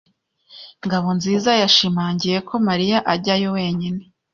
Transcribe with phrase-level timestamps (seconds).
[0.85, 4.01] Ngabonziza yashimangiye ko Mariya ajyayo wenyine.